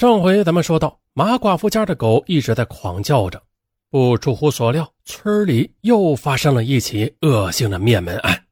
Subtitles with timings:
[0.00, 3.42] 上回咱们说到，马寡妇家的狗一直在狂叫着。
[3.90, 8.46] 不出乎所料，村里又发生了一起恶性的灭门案。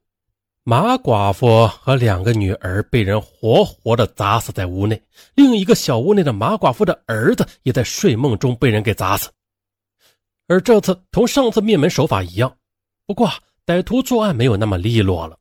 [0.62, 5.02] 马寡妇和两个女儿被人活活的砸死在屋内，
[5.34, 9.30] 另一个小屋内的马寡妇的儿子也在睡梦中被人给砸死。
[10.48, 12.54] 而这次同上次灭门手法一样，
[13.06, 13.26] 不过
[13.64, 15.38] 歹徒作案没有那么利落了。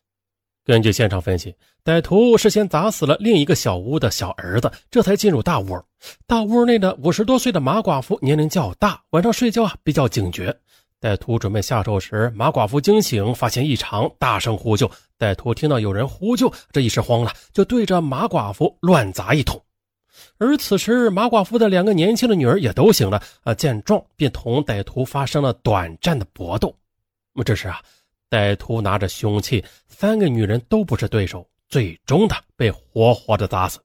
[0.68, 5.82] 根据现场分析，歹徒是先砸死了另一个小屋的小儿子，这才进入大屋。
[6.25, 10.54] 大屋内的五十多岁的马寡妇年龄较大，晚上睡觉啊比较警觉。
[11.00, 14.92] 歹徒准备下手时，马寡妇惊醒，发现异常，大声呼救。
[15.18, 19.64] 歹徒听到有人呼救，这一时慌了，就对着马寡妇乱砸一通。
[20.37, 26.75] 而此时，马寡妇的两个年轻的女儿也都醒了，啊，见状便同歹徒发生了短暂的搏斗。
[27.34, 27.81] 那么这时啊。
[28.29, 33.80] 歹徒拿着凶器，三个女人都不是对手，最终的被活活的砸死。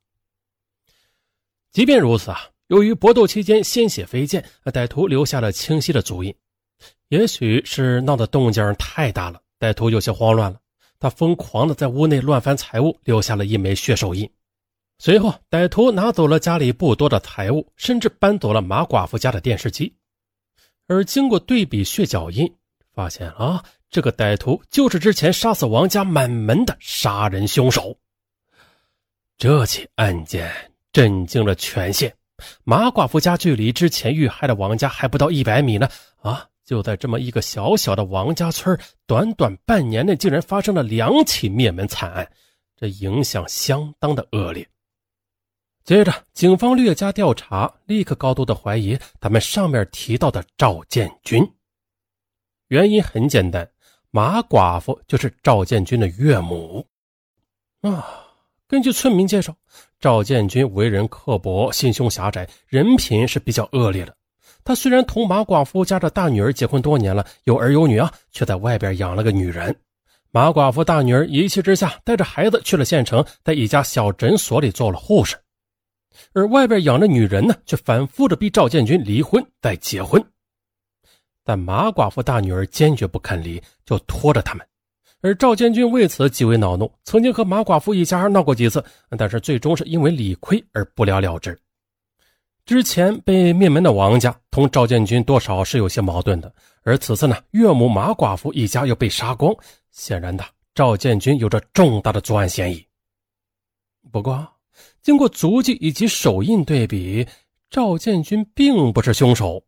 [1.70, 6.34] 即便如此啊，由于搏斗期间鲜血飞溅，歹徒留下了清晰的足印。
[7.09, 10.59] 也许是闹的动静太大了，歹徒有些慌乱了，
[10.99, 14.29] 他疯狂的在屋内乱翻财物，留下了一枚血手印。
[14.99, 19.95] 随后，歹徒拿走了家里不多的财物，甚至搬走了马寡妇家的电视机。
[20.88, 22.52] 而经过对比血脚印，
[22.93, 23.65] 发现啊。
[23.93, 27.95] 这个歹徒就是之前杀死王家满门的杀人凶手。
[29.37, 30.51] 这起案件
[30.93, 32.12] 震惊了全县。
[32.65, 35.87] 马寡妇家距离之前遇害的王家还不到一百米呢。
[36.23, 38.76] 啊，就在这么一个小小的王家村，
[39.07, 42.27] 短短半年内竟然发生了两起灭门惨案，
[42.74, 44.66] 这影响相当的恶劣。
[45.84, 51.46] 接着，警方略加调查，立刻高度的怀疑他们上面提到的赵建军。
[52.68, 53.68] 原因很简单。
[54.15, 56.87] 马寡妇就是赵建军的岳母
[57.80, 58.07] 啊。
[58.68, 59.57] 根据村民介绍，
[59.99, 64.15] 赵建军为人刻薄、心胸狭窄，人品是比较恶劣的。
[64.65, 69.75] 他虽然同马寡妇家的大女儿结婚多年了，有儿有女啊，却在外边养了个女人。
[70.31, 75.37] 马寡妇大女儿一气之下，带着孩子去了县城，在一家小诊所里做了护士。
[76.34, 80.23] 而外边养的女人呢，却反复的逼赵建军离婚再结婚。
[81.45, 84.67] 但马寡妇大女儿坚决不肯离，就拖着他们。
[85.21, 88.85] 而赵建军为此极为恼怒，曾经和马寡妇一家闹过几次，
[89.17, 91.57] 但是最终是因为理亏而不了了之。
[92.65, 99.55] 之前被灭门的王家同赵建军多少是有些矛盾的，而此次呢，岳母马寡妇一家又被杀光，
[99.91, 102.85] 显然的，赵建军有着重大的作案嫌疑。
[104.11, 104.49] 不过，
[105.03, 107.27] 经过足迹以及手印对比，
[107.71, 109.63] 赵建军并不是凶手。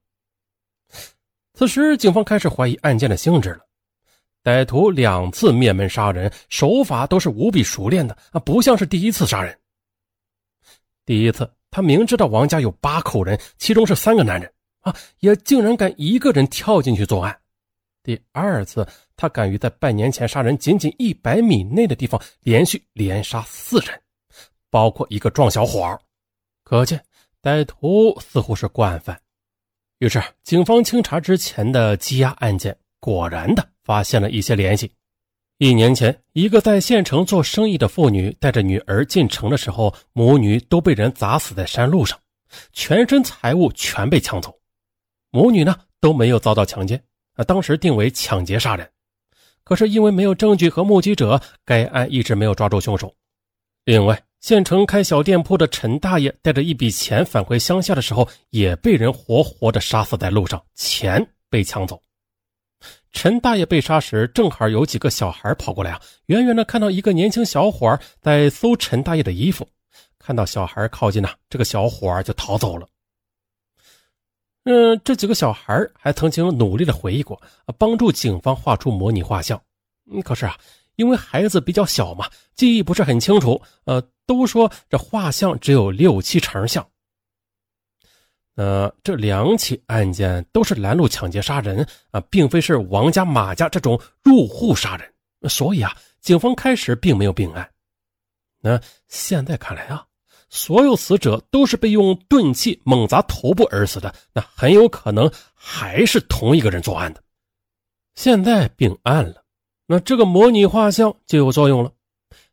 [1.55, 3.61] 此时，警方开始怀疑案件的性质了。
[4.43, 9.57] 歹徒两次灭门杀人，手法都是无比熟练的啊，不像是第一次杀人。
[11.07, 17.39] 第一次，他明知道王家有八口人，其中是三个男人啊，也竟然敢一个人跳进去作案。
[18.03, 23.99] 第二次，他敢于在半年前杀人仅仅一百米内的地方连续连杀四人，
[24.71, 25.97] 包括一个壮小伙
[26.65, 27.03] 可见，
[27.41, 29.19] 歹徒似乎是惯犯。
[30.05, 34.93] 于是，警方清查之前的羁押案件，果然的发现了一些联系。
[35.57, 42.19] 一年前，一个在县城做生意的妇女带着女儿进城的时候，母女都被人砸死在山路上，
[42.75, 44.55] 全身财物全被抢走。
[45.31, 47.03] 母女呢都没有遭到强奸，
[47.37, 48.87] 啊，当时定为抢劫杀人。
[49.63, 53.15] 可是因为没有证据和目击者，该案一直没有抓住凶手。
[53.87, 61.99] 另外，县城开小店铺的陈大爷带着一笔钱返回乡下的时候，也被人活活的杀死在路上，钱被抢走。
[63.11, 69.67] 陈大爷被杀时，正好有几个小孩跑过来啊，远远的看到一个年轻小伙在搜陈大爷的衣服，
[70.19, 72.87] 看到小孩靠近呢，这个小伙就逃走了。
[74.65, 77.41] 嗯，这几个小孩还曾经努力的回忆过，
[77.79, 79.59] 帮助警方画出模拟画像。
[80.13, 80.55] 嗯，可是啊。
[80.97, 83.61] 因为孩子比较小嘛，记忆不是很清楚。
[83.85, 86.87] 呃，都说这画像只有六七成像。
[88.57, 95.13] 呃，这两起案件都是拦路抢劫杀人啊，并非是王家马家这种入户杀人，
[95.49, 97.69] 所以啊，警方开始并没有并案。
[98.61, 100.07] 那现在看来啊，
[100.49, 107.21] 所有死者都是被用钝器猛砸头部而死的，那很有可能还是同一个人作案的。
[108.15, 109.44] 现在并案了。
[109.87, 111.93] 那这个模拟画像就有作用了。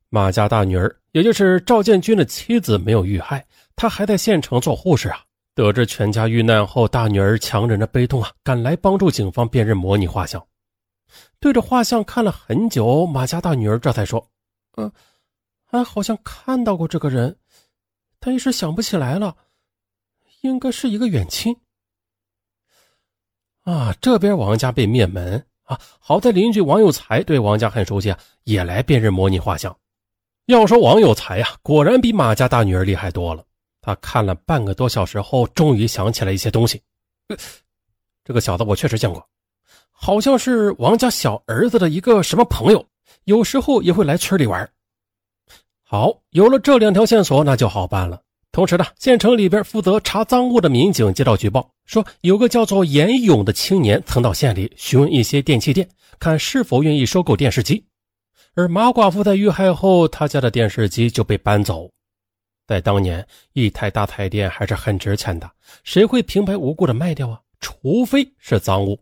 [0.10, 3.46] 马家大女儿，也就是赵建军的妻子，没有遇害，
[3.76, 5.24] 她还在县城做护士啊。
[5.54, 10.46] 得知全家遇难后，大女儿强忍着悲痛啊，赶来帮助警方辨认模拟画像。
[11.40, 14.26] 对着画像看了很久，马家大女儿这才说
[14.78, 14.92] ：“嗯，
[15.72, 17.38] 俺好像看到过这个人，
[18.20, 19.36] 但一时想不起来了。
[20.42, 21.56] 应该是一个远亲。
[23.64, 29.74] 啊，这边王家被灭门啊，好在邻居王有才对王家很熟悉啊，也来辨认模拟画像。
[30.48, 33.42] 要说王有才呀，果然比马家大女儿厉害多了。
[33.80, 36.82] 他看了半个多小时后，终于想起来一些东西。
[38.26, 39.26] 这个小子我确实见过，
[39.90, 42.86] 好像是王家小儿子的一个什么朋友，
[43.24, 44.70] 有时候也会来村里玩。
[45.84, 48.22] 好，有了这两条线索，那就好办了。
[48.52, 55.90] 同时呢，县城里边负责查赃物的民警接到举报，说有个叫做严勇的青年曾到县里询问一些电器店，
[56.20, 57.86] 看是否愿意收购电视机。
[58.56, 61.92] 而马寡妇在遇害后，他家的电视机就被搬走。
[62.66, 65.52] 在当年，一台大彩电还是很值钱的，
[65.84, 67.42] 谁会平白无故的卖掉啊？
[67.60, 68.98] 除非是赃物。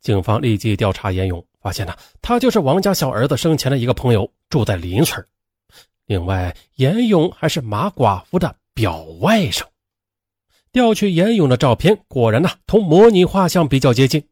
[0.00, 5.22] 警方立即调查严勇，发现呢，他就是王家小儿子生前的一个朋友，住在邻村。
[6.06, 8.56] 另外，严勇还是马寡妇的。
[8.72, 9.62] 表外甥
[10.76, 14.22] 调取严勇的照片，果然呢，同模拟画像比较接近。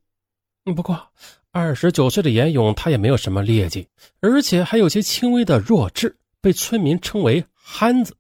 [0.77, 1.09] 不过，
[1.53, 3.89] 二十九岁的严勇他也没有什么劣迹，
[4.21, 8.15] 而且还有些轻微的弱智，被村民称为“憨子”。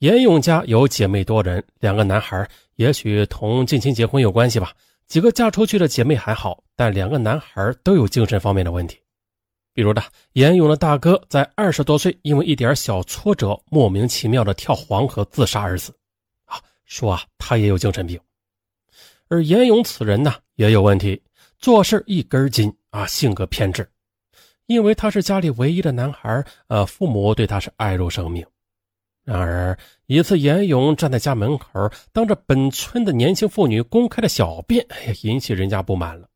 [0.00, 4.74] 严勇家有姐妹多人，两个男孩，也许同近亲结婚有关系吧。
[5.06, 8.98] 几个嫁出去的姐妹还好，但两个男孩都有精神方面的问题。
[9.72, 10.02] 比如的
[10.34, 15.94] 严勇的大哥在二十多岁，因为一点小挫折，莫名其妙的跳黄河自杀而死。
[16.86, 18.18] 说啊，他也有精神病。
[19.28, 21.20] 而严勇此人呢，也有问题，
[21.58, 23.86] 做事一根筋啊，性格偏执。
[24.66, 28.44] 因为他是家里唯一的男孩，呃，父母对他是爱如生命。
[29.24, 31.68] 然而一次，严勇站在家门口，
[32.12, 36.28] 当着本村的年轻妇女公开的小便，哎，引起人家不满了。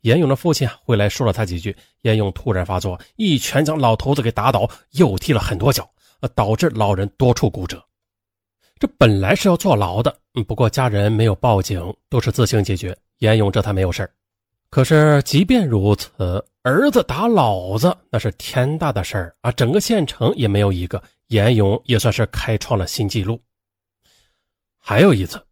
[0.00, 5.88] 严勇的父亲，回来说了他几句，严勇突然发作，一拳将老头子给打倒，又踢了很多脚，
[6.20, 7.82] 呃导致老人多处骨折。
[8.78, 10.16] 这本来是要坐牢的，
[10.46, 14.08] 不过家人没有报警，都是自行解决，严勇这才没有事
[14.70, 19.50] 可是即便如此，儿子打老子那是天大的事儿啊！
[19.52, 23.40] 整个县城也没有一个，严勇也算是开创了新纪录。
[24.78, 25.42] 还有一次。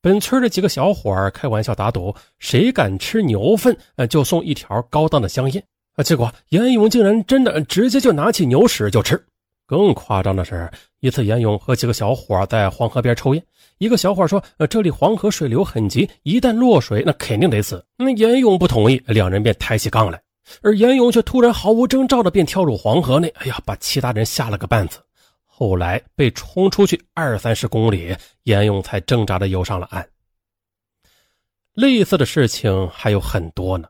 [0.00, 5.62] 本村的几个小伙儿开玩笑打赌，谁敢吃牛粪，呃，就送一条高档的香烟。
[5.94, 9.22] 啊，结果严勇竟然真的直接就拿起牛屎就吃。
[9.68, 10.70] 更夸张的是，
[11.00, 13.44] 一次严勇和几个小伙在黄河边抽烟，
[13.76, 20.18] 一个小伙说：“呃，这里黄河水流很急，一旦落水，那肯定得死。”那严勇不同意，两人便抬起杠来，
[20.62, 25.00] 而严勇却突然毫无征兆的便跳入黄河内，哎呀，把其他人吓了个半死。
[25.44, 30.08] 后来被冲出去二三十公里，严勇才挣扎着游上了岸。
[31.74, 33.86] 类似的事情还有很多呢。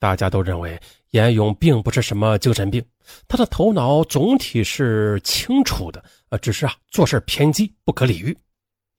[0.00, 0.78] 大家都认为
[1.10, 2.84] 严勇并不是什么精神病，
[3.26, 8.36] 他的头脑总体是清楚的，呃，只是啊做事偏激，不可理喻。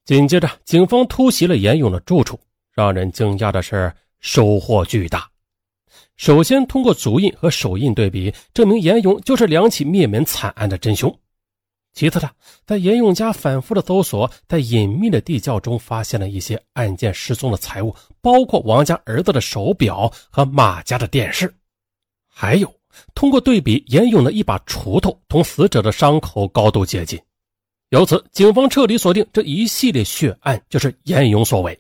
[0.06, 2.40] 紧接着，警方突袭了严勇的住处，
[2.74, 5.30] 让人惊讶的是收获巨大。
[6.18, 11.16] 首先，通过足印和手印对比，证明严勇就是两起灭门惨案的真凶。
[11.92, 12.30] 其次呢，
[12.66, 21.54] 在严勇家反复的搜索，在隐秘的地窖中发现了一些案件失踪的财物，包括王家儿子的手表和马家的电视。
[22.28, 22.74] 还有，
[23.14, 27.20] 通过对比，严勇的一把锄头同死者的伤口高度接近，
[27.90, 31.78] 由此警方彻底锁定这一系列血案就是严勇所为。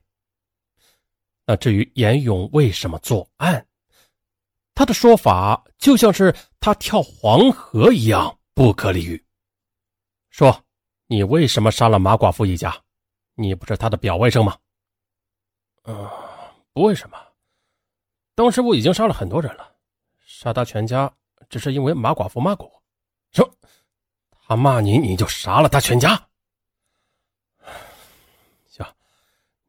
[1.45, 3.65] 那至于严勇为什么作案，
[4.75, 9.23] 他的说法就像是他跳黄河一样不可理喻。
[10.39, 10.63] 说，
[11.08, 12.74] 你为什么杀了马寡妇一家？
[13.36, 14.58] 你不是他的表外甥吗？
[15.84, 16.10] 嗯，
[16.72, 17.17] 不为什么。
[18.36, 19.69] 当时我已经杀了很多人了，
[20.25, 21.12] 杀他全家
[21.50, 22.81] 只是因为马寡妇骂过我。
[23.34, 23.53] 说，
[24.48, 26.17] 他骂你，你就杀了他全家？
[28.69, 28.86] 行，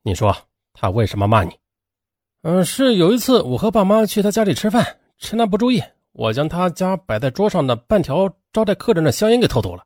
[0.03, 0.33] 你说
[0.73, 1.59] 他为什么骂你？
[2.43, 9.85] 嗯，是有一次我和爸妈去他家里吃饭，趁他不注意，我将他家摆在桌上的半条招待客人的香烟给偷走了。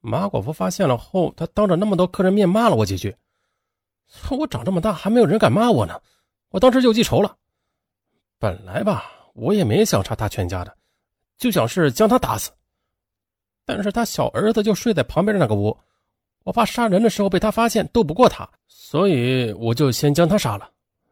[0.00, 3.14] 马寡妇发现了后，她当着那么多客人面骂了我几句。
[4.30, 6.00] 我长这么大还没有人敢骂我呢，
[6.50, 7.36] 我当时就记仇了。
[8.38, 9.04] 本来吧，
[9.34, 10.74] 我也没想杀他全家的，
[11.38, 12.50] 就想是将他打死。
[13.64, 15.76] 但是他小儿子就睡在旁边的那个屋，
[16.42, 20.68] 我怕杀人的时候被他发现斗不过他，所以我就先将他杀了。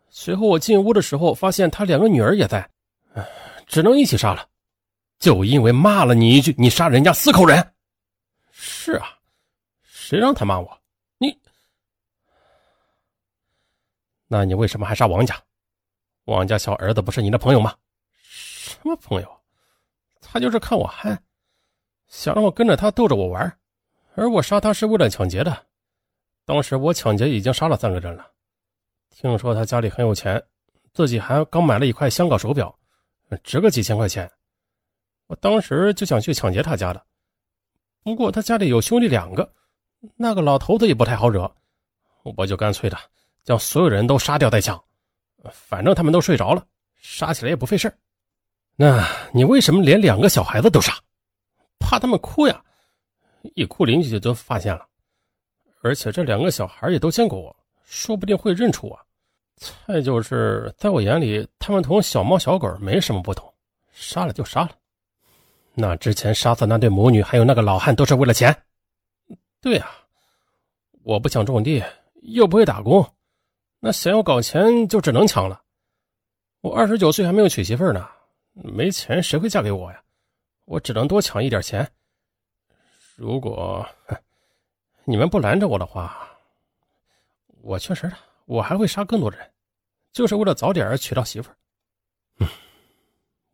[0.08, 2.68] 随后我进屋的时候，发现他两个女儿也在，
[3.66, 4.48] 只能一起杀了。
[5.20, 7.64] 就因为骂了你一句，你杀人家四口人。
[8.60, 9.16] 是啊，
[9.82, 10.82] 谁让他骂我？
[11.18, 11.38] 你，
[14.26, 15.40] 那你为什么还杀王家？
[16.24, 17.76] 王家小儿子不是你的朋友吗？
[18.20, 19.40] 什么朋友？
[20.20, 21.22] 他就是看我憨，
[22.08, 23.58] 想让我跟着他逗着我玩，
[24.16, 25.66] 而我杀他是为了抢劫的。
[26.44, 28.32] 当时我抢劫已经杀了三个人了，
[29.10, 30.44] 听说他家里很有钱，
[30.92, 32.76] 自己还刚买了一块香港手表，
[33.44, 34.28] 值个几千块钱。
[35.28, 37.06] 我当时就想去抢劫他家的，
[38.08, 39.52] 不过他家里有兄弟两个，
[40.16, 41.50] 那个老头子也不太好惹，
[42.36, 42.96] 我就干脆的
[43.44, 44.82] 将所有人都杀掉再抢，
[45.52, 46.64] 反正他们都睡着了，
[46.96, 47.94] 杀起来也不费事
[48.76, 50.94] 那你为什么连两个小孩子都杀？
[51.78, 52.64] 怕他们哭呀？
[53.54, 54.86] 一哭邻居就发现了，
[55.82, 58.98] 而且这两个小孩也都见过我，说不定会认出我。
[59.86, 63.52] 再就是在我眼里，他们同小猫小狗没什么不同，
[63.92, 64.70] 杀了就杀了。
[65.80, 68.64] 那之前杀死那对母女，还有那个老汉，都是为了钱。
[69.60, 69.88] 对呀，
[71.04, 71.80] 我不想种地，
[72.22, 73.08] 又不会打工，
[73.78, 75.62] 那想要搞钱就只能抢了。
[76.62, 78.08] 我二十九岁还没有娶媳妇呢，
[78.54, 80.02] 没钱谁会嫁给我呀？
[80.64, 81.88] 我只能多抢一点钱。
[83.14, 83.88] 如果
[85.04, 86.28] 你们不拦着我的话，
[87.62, 88.10] 我确实，
[88.46, 89.48] 我还会杀更多人，
[90.12, 91.52] 就是为了早点娶到媳妇。
[92.40, 92.48] 嗯，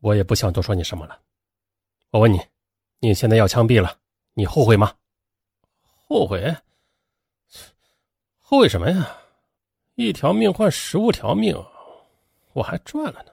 [0.00, 1.21] 我也不想多说你什么了。
[2.14, 2.40] 我问你，
[3.00, 3.99] 你现在要枪毙了，
[4.35, 4.94] 你后悔吗？
[6.06, 6.56] 后悔？
[8.38, 9.18] 后悔什么呀？
[9.97, 11.56] 一条命换十五条命，
[12.52, 13.33] 我还赚了呢。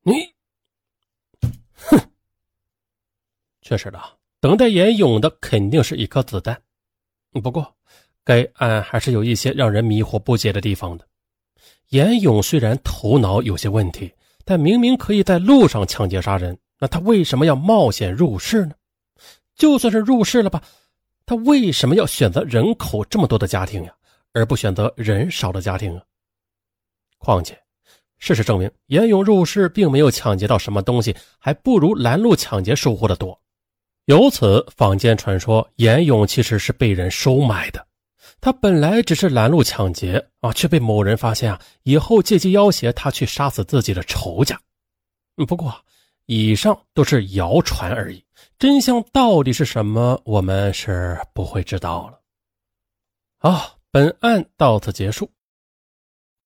[0.00, 0.14] 你，
[1.74, 2.00] 哼！
[3.60, 4.00] 确实的，
[4.40, 6.58] 等待严勇的肯定是一颗子弹。
[7.42, 7.76] 不过，
[8.24, 11.06] 该案还是有一些让人迷惑不解的地方的。
[11.88, 14.10] 严勇虽然头脑有些问题，
[14.46, 16.58] 但明明可以在路上抢劫杀人。
[16.80, 18.72] 那他为什么要冒险入室呢？
[19.56, 20.62] 就算是入室了吧，
[21.26, 23.92] 他为什么要选择人口这么多的家庭呀，
[24.32, 26.02] 而不选择人少的家庭啊？
[27.18, 27.60] 况且，
[28.18, 33.36] 事实证明，严勇入室并没有抢劫到什么东西，还不如拦路抢劫收获的多。
[34.04, 37.84] 由此，坊间传说严勇其实是被人收买的。
[38.40, 44.56] 他本来只是拦路抢劫啊，却被某人发现啊，以后借机要挟他去杀死自己的仇家。
[45.48, 45.74] 不过。
[46.30, 48.22] 以上都是谣传而已，
[48.58, 52.20] 真相到底是什么，我们是不会知道了。
[53.38, 55.30] 好，本案到此结束。